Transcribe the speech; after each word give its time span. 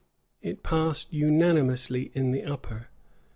It 0.41 0.63
passed 0.63 1.13
unanimously 1.13 2.09
in 2.15 2.31
the 2.31 2.43
upper. 2.43 2.87